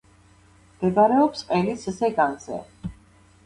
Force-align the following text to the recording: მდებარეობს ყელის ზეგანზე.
მდებარეობს 0.77 1.47
ყელის 1.51 1.87
ზეგანზე. 2.01 2.61